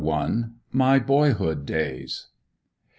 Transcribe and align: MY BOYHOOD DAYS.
MY 0.73 0.97
BOYHOOD 0.97 1.63
DAYS. 1.67 2.29